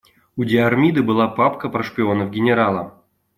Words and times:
У 0.35 0.43
Диармида 0.45 1.03
была 1.03 1.27
папка 1.27 1.69
про 1.69 1.83
шпионов 1.83 2.31
генерала. 2.31 3.03